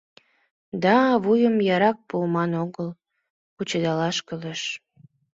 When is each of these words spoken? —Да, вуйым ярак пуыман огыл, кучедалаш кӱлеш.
—Да, 0.83 0.97
вуйым 1.23 1.55
ярак 1.75 1.97
пуыман 2.09 2.51
огыл, 2.63 2.89
кучедалаш 3.55 4.17
кӱлеш. 4.27 4.61